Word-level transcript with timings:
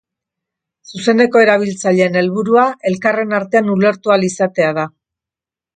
Zuzeneko 0.91 1.43
erabiltzaileen 1.45 2.17
helburua 2.23 2.65
elkarren 2.93 3.39
artean 3.43 3.73
ulertu 3.79 4.17
ahal 4.17 4.31
izatea 4.31 4.75
da. 4.81 4.93